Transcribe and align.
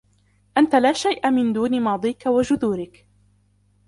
أنت 0.57 0.75
لا 0.75 0.93
شيء 0.93 1.29
من 1.31 1.53
دون 1.53 1.81
ماضيك 1.81 2.25
وجذورك 2.25 3.07